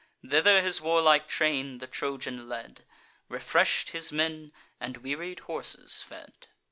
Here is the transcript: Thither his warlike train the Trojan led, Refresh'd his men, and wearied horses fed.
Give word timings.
Thither 0.27 0.63
his 0.63 0.81
warlike 0.81 1.27
train 1.27 1.77
the 1.77 1.85
Trojan 1.85 2.49
led, 2.49 2.85
Refresh'd 3.29 3.89
his 3.91 4.11
men, 4.11 4.51
and 4.79 4.97
wearied 4.97 5.41
horses 5.41 6.01
fed. 6.01 6.47